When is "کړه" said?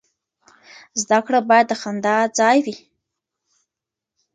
1.25-1.39